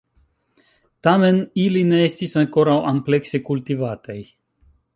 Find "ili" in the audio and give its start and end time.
1.65-1.83